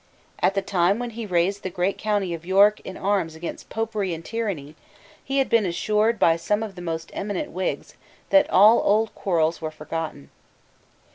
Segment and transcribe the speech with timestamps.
[0.39, 4.15] At the time when he raised the great county of York in arms against Popery
[4.15, 4.73] and tyranny,
[5.23, 7.93] he had been assured by some of the most eminent Whigs
[8.31, 10.31] that all old quarrels were forgotten.